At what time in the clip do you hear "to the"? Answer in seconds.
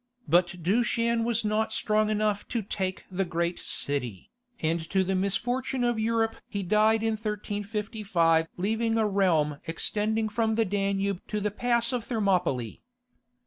4.89-5.13, 11.27-11.51